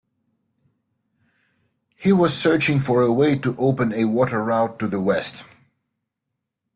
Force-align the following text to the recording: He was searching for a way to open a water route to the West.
He 1.95 2.11
was 2.11 2.35
searching 2.35 2.79
for 2.79 3.03
a 3.03 3.13
way 3.13 3.37
to 3.37 3.55
open 3.59 3.93
a 3.93 4.05
water 4.05 4.43
route 4.43 4.79
to 4.79 4.87
the 4.87 4.99
West. 4.99 5.43